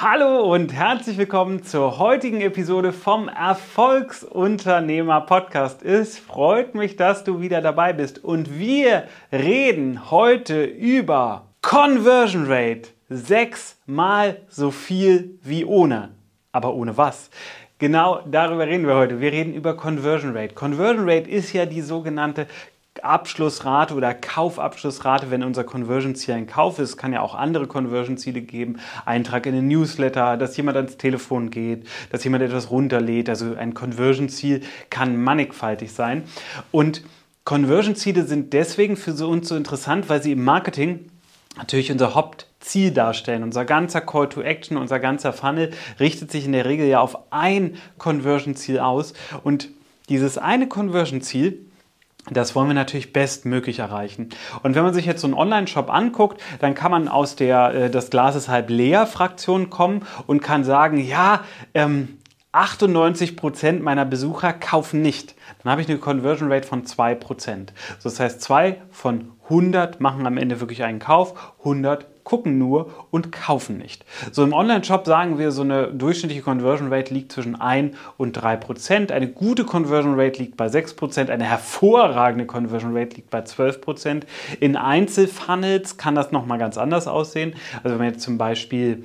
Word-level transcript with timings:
Hallo 0.00 0.54
und 0.54 0.72
herzlich 0.72 1.18
willkommen 1.18 1.64
zur 1.64 1.98
heutigen 1.98 2.40
Episode 2.40 2.92
vom 2.92 3.26
Erfolgsunternehmer 3.26 5.22
Podcast. 5.22 5.82
Es 5.82 6.16
freut 6.16 6.76
mich, 6.76 6.94
dass 6.94 7.24
du 7.24 7.40
wieder 7.40 7.60
dabei 7.60 7.92
bist 7.92 8.22
und 8.22 8.60
wir 8.60 9.08
reden 9.32 10.08
heute 10.12 10.62
über 10.62 11.46
Conversion 11.62 12.46
Rate. 12.46 12.90
Sechsmal 13.08 14.42
so 14.48 14.70
viel 14.70 15.40
wie 15.42 15.64
ohne. 15.64 16.10
Aber 16.52 16.74
ohne 16.74 16.96
was? 16.96 17.28
Genau 17.80 18.20
darüber 18.24 18.68
reden 18.68 18.86
wir 18.86 18.94
heute. 18.94 19.20
Wir 19.20 19.32
reden 19.32 19.52
über 19.52 19.76
Conversion 19.76 20.36
Rate. 20.36 20.54
Conversion 20.54 21.10
Rate 21.10 21.28
ist 21.28 21.52
ja 21.52 21.66
die 21.66 21.82
sogenannte 21.82 22.46
Abschlussrate 23.04 23.94
oder 23.94 24.14
Kaufabschlussrate, 24.14 25.30
wenn 25.30 25.42
unser 25.42 25.64
Conversion-Ziel 25.64 26.34
ein 26.34 26.46
Kauf 26.46 26.78
ist. 26.78 26.96
Kann 26.96 27.12
ja 27.12 27.20
auch 27.20 27.34
andere 27.34 27.66
Conversion-Ziele 27.66 28.42
geben. 28.42 28.78
Eintrag 29.04 29.46
in 29.46 29.54
den 29.54 29.68
Newsletter, 29.68 30.36
dass 30.36 30.56
jemand 30.56 30.76
ans 30.76 30.96
Telefon 30.96 31.50
geht, 31.50 31.86
dass 32.10 32.24
jemand 32.24 32.42
etwas 32.42 32.70
runterlädt. 32.70 33.28
Also 33.28 33.54
ein 33.54 33.74
Conversion-Ziel 33.74 34.62
kann 34.90 35.22
mannigfaltig 35.22 35.92
sein. 35.92 36.24
Und 36.70 37.02
Conversion-Ziele 37.44 38.24
sind 38.24 38.52
deswegen 38.52 38.96
für 38.96 39.12
uns 39.26 39.48
so 39.48 39.56
interessant, 39.56 40.08
weil 40.08 40.22
sie 40.22 40.32
im 40.32 40.44
Marketing 40.44 41.10
natürlich 41.56 41.90
unser 41.90 42.14
Hauptziel 42.14 42.90
darstellen. 42.90 43.42
Unser 43.42 43.64
ganzer 43.64 44.00
Call 44.00 44.28
to 44.28 44.42
Action, 44.42 44.76
unser 44.76 45.00
ganzer 45.00 45.32
Funnel 45.32 45.70
richtet 45.98 46.30
sich 46.30 46.44
in 46.44 46.52
der 46.52 46.64
Regel 46.64 46.86
ja 46.86 47.00
auf 47.00 47.32
ein 47.32 47.76
Conversion-Ziel 47.98 48.78
aus. 48.78 49.14
Und 49.42 49.68
dieses 50.08 50.38
eine 50.38 50.68
Conversion-Ziel 50.68 51.67
das 52.30 52.54
wollen 52.54 52.68
wir 52.68 52.74
natürlich 52.74 53.12
bestmöglich 53.12 53.78
erreichen. 53.78 54.30
Und 54.62 54.74
wenn 54.74 54.82
man 54.82 54.94
sich 54.94 55.06
jetzt 55.06 55.20
so 55.20 55.26
einen 55.26 55.34
Online-Shop 55.34 55.90
anguckt, 55.90 56.40
dann 56.60 56.74
kann 56.74 56.90
man 56.90 57.08
aus 57.08 57.36
der 57.36 57.74
äh, 57.74 57.90
das 57.90 58.10
Glas 58.10 58.36
ist 58.36 58.48
halb 58.48 58.70
leer 58.70 59.06
Fraktion 59.06 59.70
kommen 59.70 60.02
und 60.26 60.42
kann 60.42 60.64
sagen, 60.64 60.98
ja, 60.98 61.40
ähm, 61.74 62.18
98 62.58 63.36
Prozent 63.36 63.82
meiner 63.84 64.04
Besucher 64.04 64.52
kaufen 64.52 65.00
nicht. 65.00 65.36
Dann 65.62 65.70
habe 65.70 65.80
ich 65.80 65.88
eine 65.88 65.98
Conversion 65.98 66.50
Rate 66.50 66.66
von 66.66 66.84
2%. 66.84 67.68
Das 68.02 68.18
heißt, 68.18 68.42
2 68.42 68.82
von 68.90 69.30
100 69.44 70.00
machen 70.00 70.26
am 70.26 70.36
Ende 70.36 70.58
wirklich 70.58 70.82
einen 70.82 70.98
Kauf, 70.98 71.54
100 71.60 72.06
gucken 72.24 72.58
nur 72.58 73.06
und 73.10 73.32
kaufen 73.32 73.78
nicht. 73.78 74.04
So 74.32 74.42
im 74.42 74.52
Online-Shop 74.52 75.06
sagen 75.06 75.38
wir, 75.38 75.50
so 75.50 75.62
eine 75.62 75.86
durchschnittliche 75.86 76.42
Conversion 76.42 76.92
Rate 76.92 77.14
liegt 77.14 77.32
zwischen 77.32 77.58
1 77.58 77.96
und 78.18 78.32
3 78.32 78.56
Prozent. 78.56 79.12
Eine 79.12 79.28
gute 79.28 79.64
Conversion 79.64 80.20
Rate 80.20 80.42
liegt 80.42 80.56
bei 80.56 80.68
6 80.68 80.94
Prozent. 80.94 81.30
Eine 81.30 81.44
hervorragende 81.44 82.44
Conversion 82.44 82.94
Rate 82.94 83.16
liegt 83.16 83.30
bei 83.30 83.42
12 83.42 83.80
Prozent. 83.80 84.26
In 84.60 84.76
Einzelfunnels 84.76 85.96
kann 85.96 86.16
das 86.16 86.32
nochmal 86.32 86.58
ganz 86.58 86.76
anders 86.76 87.06
aussehen. 87.06 87.54
Also 87.82 87.90
wenn 87.90 87.98
man 87.98 88.12
jetzt 88.12 88.22
zum 88.22 88.36
Beispiel 88.36 89.04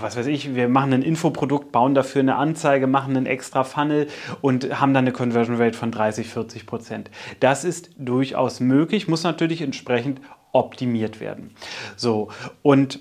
was 0.00 0.16
weiß 0.16 0.26
ich, 0.26 0.56
wir 0.56 0.68
machen 0.68 0.92
ein 0.92 1.02
Infoprodukt, 1.02 1.70
bauen 1.70 1.94
dafür 1.94 2.20
eine 2.20 2.34
Anzeige, 2.34 2.88
machen 2.88 3.16
einen 3.16 3.26
extra 3.26 3.62
Funnel 3.62 4.08
und 4.40 4.80
haben 4.80 4.92
dann 4.92 5.04
eine 5.04 5.12
Conversion 5.12 5.56
Rate 5.56 5.76
von 5.76 5.92
30, 5.92 6.28
40 6.28 6.66
Prozent. 6.66 7.10
Das 7.38 7.64
ist 7.64 7.90
durchaus 7.96 8.58
möglich, 8.58 9.06
muss 9.06 9.22
natürlich 9.22 9.62
entsprechend 9.62 10.20
optimiert 10.52 11.20
werden. 11.20 11.54
So, 11.96 12.28
und 12.62 13.00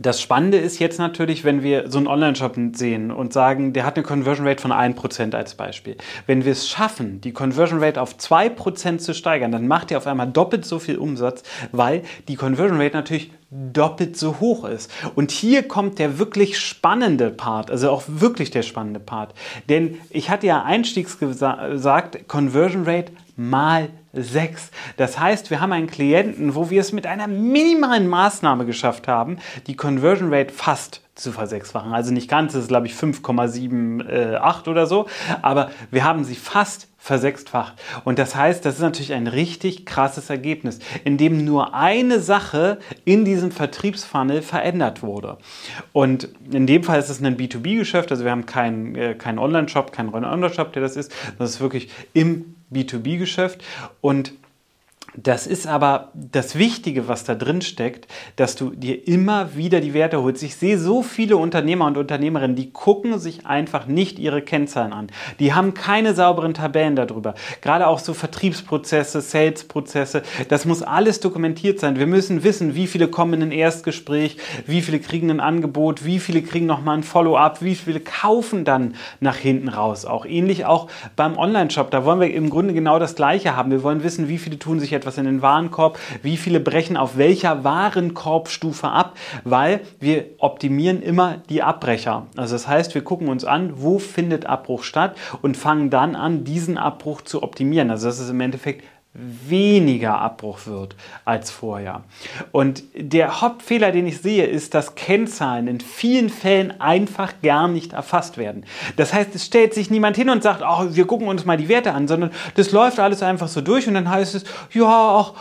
das 0.00 0.20
Spannende 0.20 0.58
ist 0.58 0.78
jetzt 0.78 1.00
natürlich, 1.00 1.42
wenn 1.44 1.64
wir 1.64 1.90
so 1.90 1.98
einen 1.98 2.06
Online-Shop 2.06 2.56
sehen 2.72 3.10
und 3.10 3.32
sagen, 3.32 3.72
der 3.72 3.84
hat 3.84 3.96
eine 3.96 4.06
Conversion 4.06 4.46
Rate 4.46 4.62
von 4.62 4.70
1% 4.70 5.34
als 5.34 5.56
Beispiel. 5.56 5.96
Wenn 6.26 6.44
wir 6.44 6.52
es 6.52 6.68
schaffen, 6.68 7.20
die 7.20 7.32
Conversion 7.32 7.82
Rate 7.82 8.00
auf 8.00 8.14
2% 8.14 8.98
zu 8.98 9.12
steigern, 9.12 9.50
dann 9.50 9.66
macht 9.66 9.90
er 9.90 9.98
auf 9.98 10.06
einmal 10.06 10.28
doppelt 10.28 10.64
so 10.64 10.78
viel 10.78 10.98
Umsatz, 10.98 11.42
weil 11.72 12.02
die 12.28 12.36
Conversion 12.36 12.80
Rate 12.80 12.96
natürlich 12.96 13.32
doppelt 13.50 14.16
so 14.16 14.40
hoch 14.40 14.64
ist. 14.64 14.90
Und 15.14 15.30
hier 15.30 15.62
kommt 15.62 15.98
der 15.98 16.18
wirklich 16.18 16.58
spannende 16.58 17.30
Part, 17.30 17.70
also 17.70 17.90
auch 17.90 18.02
wirklich 18.06 18.50
der 18.50 18.62
spannende 18.62 19.00
Part. 19.00 19.34
Denn 19.68 19.98
ich 20.10 20.28
hatte 20.30 20.46
ja 20.46 20.62
einstiegs 20.62 21.18
gesagt, 21.18 22.28
Conversion 22.28 22.84
Rate 22.84 23.12
mal 23.36 23.88
6. 24.22 24.70
Das 24.96 25.18
heißt, 25.18 25.50
wir 25.50 25.60
haben 25.60 25.72
einen 25.72 25.86
Klienten, 25.86 26.54
wo 26.54 26.70
wir 26.70 26.80
es 26.80 26.92
mit 26.92 27.06
einer 27.06 27.28
minimalen 27.28 28.08
Maßnahme 28.08 28.66
geschafft 28.66 29.08
haben, 29.08 29.38
die 29.66 29.76
Conversion 29.76 30.32
Rate 30.32 30.52
fast 30.52 31.02
zu 31.18 31.32
versechsfachen. 31.32 31.92
Also 31.92 32.12
nicht 32.12 32.30
ganz, 32.30 32.52
das 32.52 32.62
ist 32.62 32.68
glaube 32.68 32.86
ich 32.86 32.94
5,78 32.94 34.68
oder 34.68 34.86
so, 34.86 35.06
aber 35.42 35.70
wir 35.90 36.04
haben 36.04 36.24
sie 36.24 36.36
fast 36.36 36.88
versechsfacht. 36.96 37.74
Und 38.04 38.18
das 38.18 38.34
heißt, 38.36 38.64
das 38.64 38.74
ist 38.74 38.80
natürlich 38.80 39.12
ein 39.12 39.26
richtig 39.26 39.86
krasses 39.86 40.30
Ergebnis, 40.30 40.78
in 41.04 41.16
dem 41.16 41.44
nur 41.44 41.74
eine 41.74 42.20
Sache 42.20 42.78
in 43.04 43.24
diesem 43.24 43.50
Vertriebsfunnel 43.50 44.42
verändert 44.42 45.02
wurde. 45.02 45.38
Und 45.92 46.28
in 46.50 46.66
dem 46.66 46.82
Fall 46.82 46.98
ist 46.98 47.08
es 47.08 47.22
ein 47.22 47.36
B2B-Geschäft, 47.36 48.10
also 48.10 48.24
wir 48.24 48.30
haben 48.30 48.46
keinen 48.46 48.94
äh, 48.94 49.14
kein 49.14 49.38
Online-Shop, 49.38 49.92
keinen 49.92 50.14
Online-Shop, 50.14 50.72
der 50.72 50.82
das 50.82 50.96
ist, 50.96 51.12
das 51.38 51.50
ist 51.50 51.60
wirklich 51.60 51.88
im 52.12 52.54
B2B-Geschäft 52.72 53.62
und 54.00 54.32
das 55.22 55.48
ist 55.48 55.66
aber 55.66 56.12
das 56.14 56.56
Wichtige, 56.56 57.08
was 57.08 57.24
da 57.24 57.34
drin 57.34 57.60
steckt, 57.60 58.06
dass 58.36 58.54
du 58.54 58.70
dir 58.70 59.08
immer 59.08 59.56
wieder 59.56 59.80
die 59.80 59.92
Werte 59.92 60.22
holst. 60.22 60.44
Ich 60.44 60.54
sehe 60.54 60.78
so 60.78 61.02
viele 61.02 61.36
Unternehmer 61.36 61.86
und 61.86 61.96
Unternehmerinnen, 61.96 62.54
die 62.54 62.70
gucken 62.70 63.18
sich 63.18 63.44
einfach 63.44 63.86
nicht 63.86 64.20
ihre 64.20 64.42
Kennzahlen 64.42 64.92
an. 64.92 65.08
Die 65.40 65.54
haben 65.54 65.74
keine 65.74 66.14
sauberen 66.14 66.54
Tabellen 66.54 66.94
darüber. 66.94 67.34
Gerade 67.62 67.88
auch 67.88 67.98
so 67.98 68.14
Vertriebsprozesse, 68.14 69.20
Salesprozesse, 69.20 70.22
das 70.48 70.64
muss 70.66 70.82
alles 70.82 71.18
dokumentiert 71.18 71.80
sein. 71.80 71.98
Wir 71.98 72.06
müssen 72.06 72.44
wissen, 72.44 72.76
wie 72.76 72.86
viele 72.86 73.08
kommen 73.08 73.34
in 73.34 73.42
ein 73.42 73.52
Erstgespräch, 73.52 74.36
wie 74.66 74.82
viele 74.82 75.00
kriegen 75.00 75.30
ein 75.30 75.40
Angebot, 75.40 76.04
wie 76.04 76.20
viele 76.20 76.42
kriegen 76.42 76.66
nochmal 76.66 76.98
ein 76.98 77.02
Follow-up, 77.02 77.60
wie 77.60 77.74
viele 77.74 77.98
kaufen 77.98 78.64
dann 78.64 78.94
nach 79.18 79.36
hinten 79.36 79.68
raus. 79.68 80.04
Auch 80.04 80.26
ähnlich 80.26 80.64
auch 80.64 80.88
beim 81.16 81.36
Online-Shop. 81.36 81.90
Da 81.90 82.04
wollen 82.04 82.20
wir 82.20 82.32
im 82.32 82.50
Grunde 82.50 82.72
genau 82.72 83.00
das 83.00 83.16
Gleiche 83.16 83.56
haben. 83.56 83.72
Wir 83.72 83.82
wollen 83.82 84.04
wissen, 84.04 84.28
wie 84.28 84.38
viele 84.38 84.60
tun 84.60 84.78
sich 84.78 84.92
etwas 84.92 85.07
in 85.16 85.24
den 85.24 85.40
Warenkorb, 85.40 85.98
wie 86.22 86.36
viele 86.36 86.60
brechen 86.60 86.96
auf 86.96 87.16
welcher 87.16 87.64
Warenkorbstufe 87.64 88.88
ab, 88.88 89.16
weil 89.44 89.80
wir 90.00 90.26
optimieren 90.38 91.00
immer 91.00 91.38
die 91.48 91.62
Abbrecher. 91.62 92.26
Also 92.36 92.54
das 92.54 92.68
heißt, 92.68 92.94
wir 92.94 93.02
gucken 93.02 93.28
uns 93.28 93.44
an, 93.44 93.72
wo 93.76 93.98
findet 93.98 94.46
Abbruch 94.46 94.82
statt 94.82 95.16
und 95.40 95.56
fangen 95.56 95.88
dann 95.88 96.16
an, 96.16 96.44
diesen 96.44 96.76
Abbruch 96.76 97.22
zu 97.22 97.42
optimieren. 97.42 97.90
Also 97.90 98.08
das 98.08 98.18
ist 98.18 98.28
im 98.28 98.40
Endeffekt 98.40 98.84
weniger 99.18 100.18
Abbruch 100.18 100.60
wird 100.66 100.94
als 101.24 101.50
vorher. 101.50 102.02
Und 102.52 102.84
der 102.94 103.40
Hauptfehler, 103.40 103.90
den 103.90 104.06
ich 104.06 104.20
sehe, 104.20 104.46
ist, 104.46 104.74
dass 104.74 104.94
Kennzahlen 104.94 105.66
in 105.66 105.80
vielen 105.80 106.30
Fällen 106.30 106.80
einfach 106.80 107.34
gar 107.42 107.66
nicht 107.68 107.92
erfasst 107.92 108.38
werden. 108.38 108.64
Das 108.96 109.12
heißt, 109.12 109.34
es 109.34 109.44
stellt 109.44 109.74
sich 109.74 109.90
niemand 109.90 110.16
hin 110.16 110.30
und 110.30 110.42
sagt, 110.42 110.62
oh, 110.62 110.86
wir 110.90 111.06
gucken 111.06 111.26
uns 111.26 111.44
mal 111.44 111.56
die 111.56 111.68
Werte 111.68 111.92
an, 111.92 112.06
sondern 112.06 112.30
das 112.54 112.70
läuft 112.70 113.00
alles 113.00 113.22
einfach 113.22 113.48
so 113.48 113.60
durch 113.60 113.88
und 113.88 113.94
dann 113.94 114.08
heißt 114.08 114.36
es, 114.36 114.44
ja, 114.72 114.86
ach, 114.86 115.32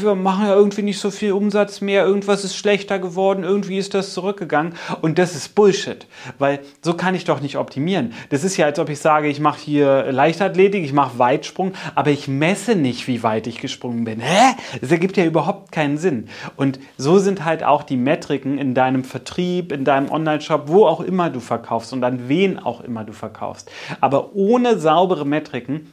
wir 0.00 0.14
machen 0.14 0.46
ja 0.46 0.54
irgendwie 0.54 0.82
nicht 0.82 0.98
so 0.98 1.10
viel 1.10 1.32
Umsatz 1.32 1.80
mehr, 1.80 2.04
irgendwas 2.04 2.44
ist 2.44 2.56
schlechter 2.56 2.98
geworden, 2.98 3.44
irgendwie 3.44 3.78
ist 3.78 3.94
das 3.94 4.12
zurückgegangen 4.12 4.74
und 5.02 5.18
das 5.18 5.36
ist 5.36 5.54
Bullshit, 5.54 6.06
weil 6.38 6.60
so 6.82 6.94
kann 6.94 7.14
ich 7.14 7.24
doch 7.24 7.40
nicht 7.40 7.56
optimieren. 7.56 8.12
Das 8.30 8.42
ist 8.42 8.56
ja, 8.56 8.66
als 8.66 8.78
ob 8.78 8.88
ich 8.88 8.98
sage, 8.98 9.28
ich 9.28 9.40
mache 9.40 9.60
hier 9.60 10.10
Leichtathletik, 10.10 10.84
ich 10.84 10.92
mache 10.92 11.18
Weitsprung, 11.18 11.72
aber 11.94 12.10
ich 12.10 12.26
messe 12.26 12.74
nicht, 12.74 13.06
wie 13.06 13.19
weit 13.22 13.46
ich 13.46 13.60
gesprungen 13.60 14.04
bin. 14.04 14.20
Hä? 14.20 14.54
Das 14.80 14.90
ergibt 14.90 15.16
ja 15.16 15.24
überhaupt 15.24 15.72
keinen 15.72 15.98
Sinn. 15.98 16.28
Und 16.56 16.78
so 16.96 17.18
sind 17.18 17.44
halt 17.44 17.62
auch 17.64 17.82
die 17.82 17.96
Metriken 17.96 18.58
in 18.58 18.74
deinem 18.74 19.04
Vertrieb, 19.04 19.72
in 19.72 19.84
deinem 19.84 20.10
Online-Shop, 20.10 20.64
wo 20.66 20.86
auch 20.86 21.00
immer 21.00 21.30
du 21.30 21.40
verkaufst 21.40 21.92
und 21.92 22.04
an 22.04 22.28
wen 22.28 22.58
auch 22.58 22.80
immer 22.80 23.04
du 23.04 23.12
verkaufst. 23.12 23.70
Aber 24.00 24.34
ohne 24.34 24.78
saubere 24.78 25.26
Metriken 25.26 25.92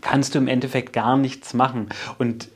kannst 0.00 0.34
du 0.34 0.38
im 0.38 0.48
Endeffekt 0.48 0.92
gar 0.92 1.16
nichts 1.16 1.54
machen. 1.54 1.88
Und 2.18 2.48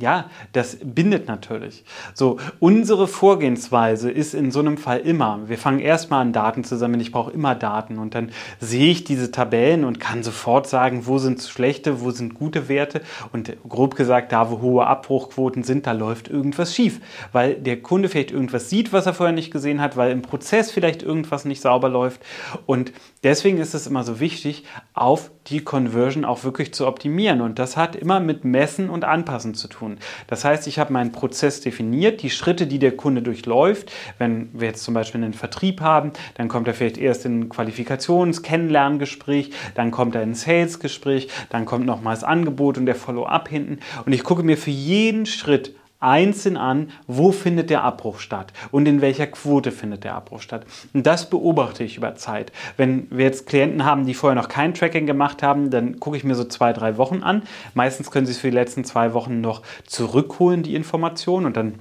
ja, 0.00 0.30
das 0.52 0.78
bindet 0.82 1.28
natürlich. 1.28 1.84
So, 2.14 2.38
unsere 2.58 3.06
Vorgehensweise 3.06 4.10
ist 4.10 4.34
in 4.34 4.50
so 4.50 4.60
einem 4.60 4.78
Fall 4.78 5.00
immer, 5.00 5.40
wir 5.46 5.58
fangen 5.58 5.80
erstmal 5.80 6.22
an 6.22 6.32
Daten 6.32 6.64
zu 6.64 6.76
sammeln, 6.76 7.00
ich 7.00 7.12
brauche 7.12 7.30
immer 7.30 7.54
Daten 7.54 7.98
und 7.98 8.14
dann 8.14 8.30
sehe 8.58 8.90
ich 8.90 9.04
diese 9.04 9.30
Tabellen 9.30 9.84
und 9.84 10.00
kann 10.00 10.22
sofort 10.22 10.66
sagen, 10.66 11.06
wo 11.06 11.18
sind 11.18 11.42
schlechte, 11.42 12.00
wo 12.00 12.10
sind 12.10 12.34
gute 12.34 12.68
Werte. 12.68 13.02
Und 13.32 13.52
grob 13.68 13.96
gesagt, 13.96 14.32
da 14.32 14.50
wo 14.50 14.60
hohe 14.60 14.86
Abbruchquoten 14.86 15.62
sind, 15.62 15.86
da 15.86 15.92
läuft 15.92 16.28
irgendwas 16.28 16.74
schief, 16.74 17.00
weil 17.32 17.54
der 17.54 17.82
Kunde 17.82 18.08
vielleicht 18.08 18.30
irgendwas 18.30 18.70
sieht, 18.70 18.92
was 18.92 19.06
er 19.06 19.14
vorher 19.14 19.34
nicht 19.34 19.50
gesehen 19.50 19.80
hat, 19.80 19.96
weil 19.96 20.12
im 20.12 20.22
Prozess 20.22 20.70
vielleicht 20.70 21.02
irgendwas 21.02 21.44
nicht 21.44 21.60
sauber 21.60 21.88
läuft. 21.88 22.20
Und 22.66 22.92
deswegen 23.22 23.58
ist 23.58 23.74
es 23.74 23.86
immer 23.86 24.04
so 24.04 24.20
wichtig, 24.20 24.64
auf 24.94 25.30
die 25.46 25.62
Conversion 25.62 26.24
auch 26.24 26.44
wirklich 26.44 26.72
zu 26.72 26.86
optimieren. 26.86 27.40
Und 27.40 27.58
das 27.58 27.76
hat 27.76 27.96
immer 27.96 28.20
mit 28.20 28.44
Messen 28.44 28.90
und 28.90 29.04
Anpassen 29.04 29.49
Phasen 29.50 29.54
zu 29.54 29.68
tun. 29.68 29.98
Das 30.26 30.44
heißt, 30.44 30.66
ich 30.66 30.78
habe 30.78 30.92
meinen 30.92 31.12
Prozess 31.12 31.60
definiert, 31.60 32.22
die 32.22 32.30
Schritte, 32.30 32.66
die 32.66 32.78
der 32.78 32.96
Kunde 32.96 33.22
durchläuft. 33.22 33.92
Wenn 34.18 34.50
wir 34.52 34.68
jetzt 34.68 34.84
zum 34.84 34.94
Beispiel 34.94 35.22
einen 35.22 35.34
Vertrieb 35.34 35.80
haben, 35.80 36.12
dann 36.34 36.48
kommt 36.48 36.68
er 36.68 36.74
vielleicht 36.74 36.98
erst 36.98 37.24
in 37.26 37.40
ein 37.40 37.48
Qualifikations-, 37.48 38.42
Kennenlerngespräch, 38.42 39.50
dann 39.74 39.90
kommt 39.90 40.14
er 40.14 40.22
in 40.22 40.30
ein 40.30 40.34
Sales-Gespräch, 40.34 41.28
dann 41.50 41.64
kommt 41.64 41.86
nochmal 41.86 42.14
das 42.14 42.24
Angebot 42.24 42.78
und 42.78 42.86
der 42.86 42.94
Follow-up 42.94 43.48
hinten. 43.48 43.80
Und 44.04 44.12
ich 44.12 44.24
gucke 44.24 44.42
mir 44.42 44.56
für 44.56 44.70
jeden 44.70 45.26
Schritt 45.26 45.74
einzeln 46.00 46.56
an, 46.56 46.90
wo 47.06 47.30
findet 47.30 47.70
der 47.70 47.84
Abbruch 47.84 48.18
statt 48.18 48.52
und 48.70 48.86
in 48.86 49.00
welcher 49.00 49.26
Quote 49.26 49.70
findet 49.70 50.04
der 50.04 50.14
Abbruch 50.14 50.40
statt. 50.40 50.66
Und 50.92 51.06
das 51.06 51.30
beobachte 51.30 51.84
ich 51.84 51.96
über 51.96 52.16
Zeit. 52.16 52.52
Wenn 52.76 53.06
wir 53.10 53.26
jetzt 53.26 53.46
Klienten 53.46 53.84
haben, 53.84 54.06
die 54.06 54.14
vorher 54.14 54.40
noch 54.40 54.48
kein 54.48 54.74
Tracking 54.74 55.06
gemacht 55.06 55.42
haben, 55.42 55.70
dann 55.70 56.00
gucke 56.00 56.16
ich 56.16 56.24
mir 56.24 56.34
so 56.34 56.44
zwei, 56.44 56.72
drei 56.72 56.96
Wochen 56.96 57.22
an. 57.22 57.42
Meistens 57.74 58.10
können 58.10 58.26
sie 58.26 58.32
es 58.32 58.38
für 58.38 58.50
die 58.50 58.56
letzten 58.56 58.84
zwei 58.84 59.12
Wochen 59.12 59.40
noch 59.40 59.62
zurückholen, 59.86 60.62
die 60.62 60.74
Informationen, 60.74 61.46
und 61.46 61.56
dann 61.56 61.74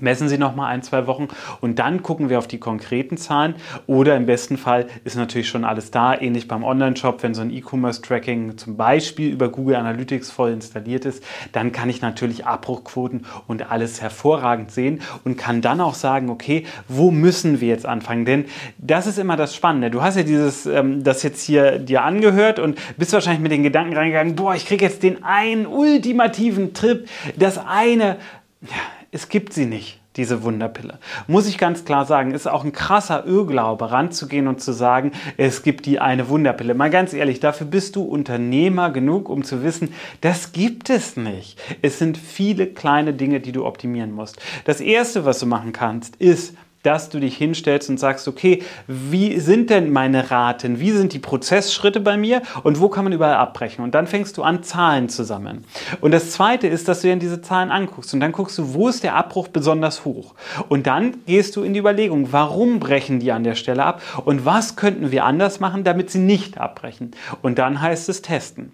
messen 0.00 0.28
Sie 0.28 0.38
noch 0.38 0.54
mal 0.54 0.66
ein, 0.66 0.82
zwei 0.82 1.06
Wochen 1.06 1.28
und 1.60 1.78
dann 1.78 2.02
gucken 2.02 2.28
wir 2.28 2.38
auf 2.38 2.46
die 2.46 2.58
konkreten 2.58 3.16
Zahlen 3.16 3.54
oder 3.86 4.16
im 4.16 4.26
besten 4.26 4.56
Fall 4.56 4.86
ist 5.04 5.16
natürlich 5.16 5.48
schon 5.48 5.64
alles 5.64 5.90
da, 5.90 6.18
ähnlich 6.18 6.48
beim 6.48 6.64
Online-Shop, 6.64 7.22
wenn 7.22 7.34
so 7.34 7.42
ein 7.42 7.50
E-Commerce-Tracking 7.50 8.58
zum 8.58 8.76
Beispiel 8.76 9.32
über 9.32 9.48
Google 9.48 9.76
Analytics 9.76 10.30
voll 10.30 10.52
installiert 10.52 11.04
ist, 11.04 11.22
dann 11.52 11.72
kann 11.72 11.88
ich 11.88 12.02
natürlich 12.02 12.46
Abbruchquoten 12.46 13.26
und 13.46 13.70
alles 13.70 14.00
hervorragend 14.00 14.70
sehen 14.70 15.00
und 15.24 15.36
kann 15.36 15.60
dann 15.60 15.80
auch 15.80 15.94
sagen, 15.94 16.30
okay, 16.30 16.64
wo 16.88 17.10
müssen 17.10 17.60
wir 17.60 17.68
jetzt 17.68 17.86
anfangen? 17.86 18.24
Denn 18.24 18.44
das 18.78 19.06
ist 19.06 19.18
immer 19.18 19.36
das 19.36 19.54
Spannende. 19.54 19.90
Du 19.90 20.02
hast 20.02 20.16
ja 20.16 20.22
dieses, 20.22 20.66
ähm, 20.66 21.02
das 21.02 21.22
jetzt 21.22 21.42
hier 21.42 21.78
dir 21.78 22.02
angehört 22.02 22.58
und 22.58 22.78
bist 22.96 23.12
wahrscheinlich 23.12 23.42
mit 23.42 23.52
den 23.52 23.62
Gedanken 23.62 23.96
reingegangen, 23.96 24.36
boah, 24.36 24.54
ich 24.54 24.66
kriege 24.66 24.84
jetzt 24.84 25.02
den 25.02 25.24
einen 25.24 25.66
ultimativen 25.66 26.74
Trip, 26.74 27.08
das 27.36 27.58
eine, 27.58 28.16
ja, 28.62 28.76
es 29.12 29.28
gibt 29.28 29.52
sie 29.52 29.66
nicht, 29.66 30.00
diese 30.16 30.42
Wunderpille. 30.42 30.98
Muss 31.26 31.46
ich 31.46 31.58
ganz 31.58 31.84
klar 31.84 32.06
sagen, 32.06 32.32
ist 32.32 32.48
auch 32.48 32.64
ein 32.64 32.72
krasser 32.72 33.26
Irrglaube, 33.26 33.90
ranzugehen 33.90 34.48
und 34.48 34.60
zu 34.60 34.72
sagen, 34.72 35.12
es 35.36 35.62
gibt 35.62 35.86
die 35.86 36.00
eine 36.00 36.28
Wunderpille. 36.28 36.74
Mal 36.74 36.90
ganz 36.90 37.12
ehrlich, 37.12 37.40
dafür 37.40 37.66
bist 37.66 37.96
du 37.96 38.02
Unternehmer 38.02 38.90
genug, 38.90 39.28
um 39.28 39.44
zu 39.44 39.62
wissen, 39.62 39.94
das 40.20 40.52
gibt 40.52 40.90
es 40.90 41.16
nicht. 41.16 41.58
Es 41.82 41.98
sind 41.98 42.18
viele 42.18 42.66
kleine 42.66 43.12
Dinge, 43.12 43.40
die 43.40 43.52
du 43.52 43.64
optimieren 43.64 44.12
musst. 44.12 44.40
Das 44.64 44.80
erste, 44.80 45.24
was 45.24 45.38
du 45.38 45.46
machen 45.46 45.72
kannst, 45.72 46.16
ist, 46.16 46.54
dass 46.86 47.08
du 47.08 47.18
dich 47.18 47.36
hinstellst 47.36 47.90
und 47.90 47.98
sagst, 47.98 48.28
okay, 48.28 48.62
wie 48.86 49.40
sind 49.40 49.70
denn 49.70 49.92
meine 49.92 50.30
Raten? 50.30 50.78
Wie 50.78 50.92
sind 50.92 51.12
die 51.12 51.18
Prozessschritte 51.18 51.98
bei 51.98 52.16
mir? 52.16 52.42
Und 52.62 52.80
wo 52.80 52.88
kann 52.88 53.02
man 53.04 53.12
überall 53.12 53.34
abbrechen? 53.34 53.82
Und 53.82 53.94
dann 53.96 54.06
fängst 54.06 54.36
du 54.38 54.44
an, 54.44 54.62
Zahlen 54.62 55.08
zu 55.08 55.24
sammeln. 55.24 55.64
Und 56.00 56.12
das 56.12 56.30
zweite 56.30 56.68
ist, 56.68 56.86
dass 56.86 57.02
du 57.02 57.08
dir 57.08 57.16
diese 57.16 57.42
Zahlen 57.42 57.70
anguckst 57.70 58.14
und 58.14 58.20
dann 58.20 58.30
guckst 58.32 58.56
du, 58.58 58.74
wo 58.74 58.88
ist 58.88 59.02
der 59.02 59.16
Abbruch 59.16 59.48
besonders 59.48 60.04
hoch? 60.04 60.34
Und 60.68 60.86
dann 60.86 61.16
gehst 61.26 61.56
du 61.56 61.62
in 61.62 61.74
die 61.74 61.80
Überlegung, 61.80 62.32
warum 62.32 62.78
brechen 62.78 63.18
die 63.18 63.32
an 63.32 63.42
der 63.42 63.56
Stelle 63.56 63.84
ab? 63.84 64.00
Und 64.24 64.44
was 64.44 64.76
könnten 64.76 65.10
wir 65.10 65.24
anders 65.24 65.58
machen, 65.58 65.82
damit 65.82 66.10
sie 66.10 66.20
nicht 66.20 66.58
abbrechen? 66.58 67.10
Und 67.42 67.58
dann 67.58 67.80
heißt 67.80 68.08
es 68.08 68.22
testen. 68.22 68.72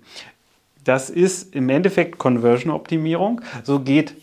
Das 0.85 1.11
ist 1.11 1.55
im 1.55 1.69
Endeffekt 1.69 2.19
Conversion-Optimierung. 2.19 3.41
So 3.63 3.81
geht 3.81 4.15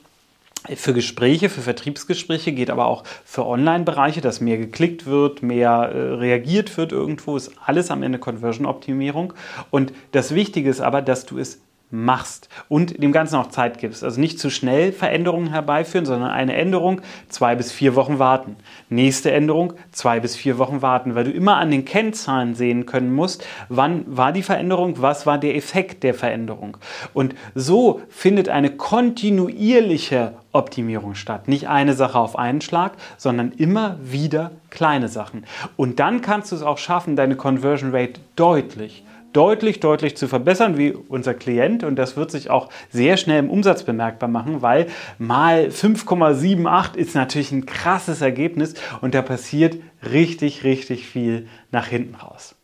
für 0.75 0.93
Gespräche, 0.93 1.49
für 1.49 1.61
Vertriebsgespräche, 1.61 2.51
geht 2.51 2.69
aber 2.69 2.87
auch 2.87 3.03
für 3.23 3.45
Online-Bereiche, 3.45 4.21
dass 4.21 4.41
mehr 4.41 4.57
geklickt 4.57 5.05
wird, 5.05 5.41
mehr 5.41 5.69
äh, 5.69 6.13
reagiert 6.15 6.77
wird 6.77 6.91
irgendwo, 6.91 7.37
ist 7.37 7.51
alles 7.65 7.91
am 7.91 8.03
Ende 8.03 8.19
Conversion-Optimierung. 8.19 9.33
Und 9.71 9.93
das 10.11 10.35
Wichtige 10.35 10.69
ist 10.69 10.81
aber, 10.81 11.01
dass 11.01 11.25
du 11.25 11.37
es 11.37 11.61
machst 11.91 12.49
und 12.67 13.01
dem 13.01 13.11
Ganzen 13.11 13.35
auch 13.35 13.49
Zeit 13.49 13.79
gibst. 13.79 14.03
Also 14.03 14.19
nicht 14.19 14.39
zu 14.39 14.49
schnell 14.49 14.91
Veränderungen 14.91 15.49
herbeiführen, 15.49 16.05
sondern 16.05 16.29
eine 16.29 16.55
Änderung 16.55 17.01
zwei 17.29 17.55
bis 17.55 17.71
vier 17.71 17.95
Wochen 17.95 18.19
warten. 18.19 18.57
Nächste 18.89 19.31
Änderung 19.31 19.73
zwei 19.91 20.19
bis 20.19 20.35
vier 20.35 20.57
Wochen 20.57 20.81
warten, 20.81 21.15
weil 21.15 21.23
du 21.23 21.31
immer 21.31 21.57
an 21.57 21.71
den 21.71 21.85
Kennzahlen 21.85 22.53
sehen 22.53 22.85
können 22.85 23.13
musst, 23.13 23.45
wann 23.69 24.03
war 24.05 24.31
die 24.31 24.43
Veränderung, 24.43 25.01
was 25.01 25.25
war 25.25 25.39
der 25.39 25.55
Effekt 25.55 26.03
der 26.03 26.13
Veränderung. 26.13 26.77
Und 27.13 27.33
so 27.55 28.01
findet 28.09 28.49
eine 28.49 28.69
kontinuierliche 28.69 30.33
Optimierung 30.51 31.15
statt. 31.15 31.47
Nicht 31.47 31.67
eine 31.67 31.93
Sache 31.93 32.17
auf 32.17 32.37
einen 32.37 32.61
Schlag, 32.61 32.93
sondern 33.17 33.51
immer 33.51 33.97
wieder 34.01 34.51
kleine 34.69 35.07
Sachen. 35.07 35.45
Und 35.77 35.99
dann 35.99 36.21
kannst 36.21 36.51
du 36.51 36.55
es 36.55 36.63
auch 36.63 36.77
schaffen, 36.77 37.15
deine 37.15 37.35
Conversion 37.35 37.91
Rate 37.93 38.19
deutlich 38.35 39.03
deutlich, 39.33 39.79
deutlich 39.79 40.17
zu 40.17 40.27
verbessern, 40.27 40.77
wie 40.77 40.91
unser 40.91 41.33
Klient. 41.33 41.83
Und 41.83 41.95
das 41.97 42.17
wird 42.17 42.31
sich 42.31 42.49
auch 42.49 42.69
sehr 42.89 43.17
schnell 43.17 43.39
im 43.39 43.49
Umsatz 43.49 43.83
bemerkbar 43.83 44.29
machen, 44.29 44.61
weil 44.61 44.87
mal 45.17 45.67
5,78 45.67 46.95
ist 46.95 47.15
natürlich 47.15 47.51
ein 47.51 47.65
krasses 47.65 48.21
Ergebnis 48.21 48.73
und 49.01 49.13
da 49.13 49.21
passiert 49.21 49.77
richtig, 50.11 50.63
richtig 50.63 51.07
viel 51.07 51.47
nach 51.71 51.87
hinten 51.87 52.15
raus. 52.15 52.55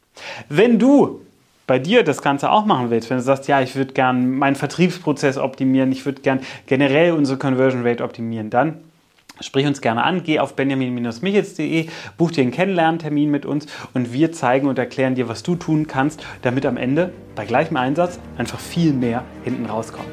Wenn 0.49 0.79
du 0.79 1.21
bei 1.67 1.79
dir 1.79 2.03
das 2.03 2.21
Ganze 2.21 2.51
auch 2.51 2.65
machen 2.65 2.89
willst, 2.89 3.09
wenn 3.09 3.17
du 3.17 3.23
sagst, 3.23 3.47
ja, 3.47 3.61
ich 3.61 3.75
würde 3.75 3.93
gern 3.93 4.31
meinen 4.37 4.55
Vertriebsprozess 4.55 5.37
optimieren, 5.37 5.91
ich 5.91 6.05
würde 6.05 6.21
gern 6.21 6.39
generell 6.67 7.13
unsere 7.13 7.37
Conversion 7.37 7.85
Rate 7.85 8.03
optimieren, 8.03 8.49
dann 8.49 8.81
Sprich 9.41 9.65
uns 9.65 9.81
gerne 9.81 10.03
an, 10.03 10.23
geh 10.23 10.39
auf 10.39 10.55
benjamin-michels.de, 10.55 11.89
buch 12.17 12.31
dir 12.31 12.41
einen 12.41 12.51
Kennenlerntermin 12.51 13.29
mit 13.29 13.45
uns 13.45 13.65
und 13.93 14.13
wir 14.13 14.31
zeigen 14.31 14.67
und 14.67 14.79
erklären 14.79 15.15
dir, 15.15 15.27
was 15.27 15.43
du 15.43 15.55
tun 15.55 15.87
kannst, 15.87 16.25
damit 16.41 16.65
am 16.65 16.77
Ende 16.77 17.11
bei 17.35 17.45
gleichem 17.45 17.75
Einsatz 17.75 18.17
einfach 18.37 18.59
viel 18.59 18.93
mehr 18.93 19.25
hinten 19.43 19.65
rauskommt. 19.65 20.07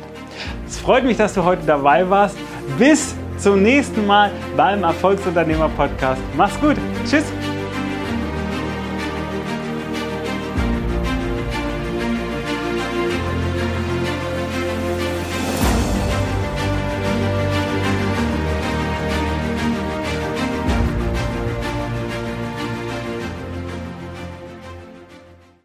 Es 0.66 0.78
freut 0.78 1.04
mich, 1.04 1.18
dass 1.18 1.34
du 1.34 1.44
heute 1.44 1.62
dabei 1.66 2.08
warst. 2.10 2.36
Bis 2.78 3.14
zum 3.38 3.62
nächsten 3.62 4.06
Mal 4.06 4.32
beim 4.56 4.82
Erfolgsunternehmer 4.82 5.68
Podcast. 5.68 6.20
Mach's 6.36 6.58
gut. 6.60 6.76
Tschüss. 7.08 7.24